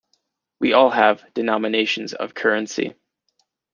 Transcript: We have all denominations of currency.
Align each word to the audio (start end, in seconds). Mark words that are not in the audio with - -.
We 0.59 0.71
have 0.71 1.23
all 1.23 1.29
denominations 1.35 2.13
of 2.15 2.33
currency. 2.33 2.95